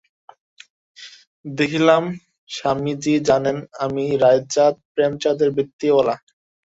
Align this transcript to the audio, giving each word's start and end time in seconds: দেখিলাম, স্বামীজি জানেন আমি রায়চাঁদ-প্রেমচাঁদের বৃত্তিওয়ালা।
দেখিলাম, 1.51 2.03
স্বামীজি 2.49 3.13
জানেন 3.29 3.57
আমি 3.79 4.03
রায়চাঁদ-প্রেমচাঁদের 4.23 5.49
বৃত্তিওয়ালা। 5.51 6.15